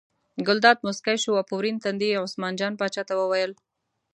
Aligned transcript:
ګلداد 0.47 0.77
موسکی 0.85 1.15
شو 1.23 1.31
او 1.39 1.47
په 1.49 1.53
ورین 1.57 1.77
تندي 1.83 2.07
یې 2.11 2.21
عثمان 2.25 2.53
جان 2.59 2.73
پاچا 2.79 3.03
ته 3.09 3.13
وویل. 3.17 3.51